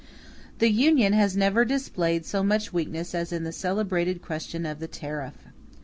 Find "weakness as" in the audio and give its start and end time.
2.73-3.31